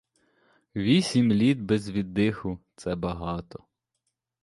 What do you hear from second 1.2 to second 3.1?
літ без віддиху— це